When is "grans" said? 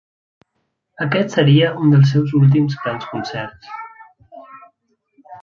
2.87-3.07